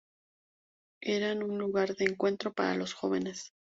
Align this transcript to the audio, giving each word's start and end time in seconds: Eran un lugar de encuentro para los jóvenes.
Eran 1.03 1.43
un 1.43 1.59
lugar 1.59 1.95
de 1.95 2.05
encuentro 2.05 2.51
para 2.53 2.73
los 2.73 2.95
jóvenes. 2.95 3.53